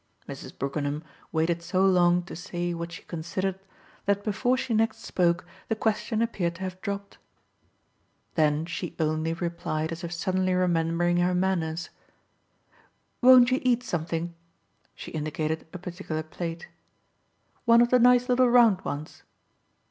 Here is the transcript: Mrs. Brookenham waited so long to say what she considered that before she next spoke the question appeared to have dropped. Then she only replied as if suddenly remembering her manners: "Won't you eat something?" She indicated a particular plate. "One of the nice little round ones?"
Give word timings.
Mrs. 0.27 0.57
Brookenham 0.57 1.03
waited 1.31 1.61
so 1.61 1.85
long 1.85 2.23
to 2.23 2.35
say 2.35 2.73
what 2.73 2.91
she 2.91 3.03
considered 3.03 3.59
that 4.07 4.23
before 4.23 4.57
she 4.57 4.73
next 4.73 5.03
spoke 5.05 5.45
the 5.67 5.75
question 5.75 6.23
appeared 6.23 6.55
to 6.55 6.63
have 6.63 6.81
dropped. 6.81 7.19
Then 8.33 8.65
she 8.65 8.95
only 8.99 9.33
replied 9.35 9.91
as 9.91 10.03
if 10.03 10.11
suddenly 10.11 10.55
remembering 10.55 11.17
her 11.17 11.35
manners: 11.35 11.91
"Won't 13.21 13.51
you 13.51 13.59
eat 13.61 13.83
something?" 13.83 14.33
She 14.95 15.11
indicated 15.11 15.67
a 15.71 15.77
particular 15.77 16.23
plate. 16.23 16.67
"One 17.65 17.79
of 17.79 17.91
the 17.91 17.99
nice 17.99 18.27
little 18.27 18.49
round 18.49 18.83
ones?" 18.83 19.21